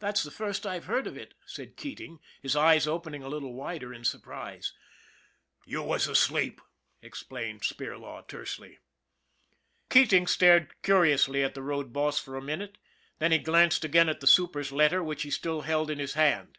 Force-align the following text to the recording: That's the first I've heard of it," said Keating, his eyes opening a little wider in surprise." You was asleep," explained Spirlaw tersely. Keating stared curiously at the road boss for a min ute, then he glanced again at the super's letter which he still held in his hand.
That's 0.00 0.24
the 0.24 0.32
first 0.32 0.66
I've 0.66 0.86
heard 0.86 1.06
of 1.06 1.16
it," 1.16 1.34
said 1.46 1.76
Keating, 1.76 2.18
his 2.42 2.56
eyes 2.56 2.88
opening 2.88 3.22
a 3.22 3.28
little 3.28 3.54
wider 3.54 3.94
in 3.94 4.02
surprise." 4.02 4.72
You 5.64 5.80
was 5.80 6.08
asleep," 6.08 6.60
explained 7.02 7.60
Spirlaw 7.60 8.26
tersely. 8.26 8.80
Keating 9.88 10.26
stared 10.26 10.74
curiously 10.82 11.44
at 11.44 11.54
the 11.54 11.62
road 11.62 11.92
boss 11.92 12.18
for 12.18 12.34
a 12.34 12.42
min 12.42 12.62
ute, 12.62 12.78
then 13.20 13.30
he 13.30 13.38
glanced 13.38 13.84
again 13.84 14.08
at 14.08 14.18
the 14.18 14.26
super's 14.26 14.72
letter 14.72 15.04
which 15.04 15.22
he 15.22 15.30
still 15.30 15.60
held 15.60 15.88
in 15.88 16.00
his 16.00 16.14
hand. 16.14 16.58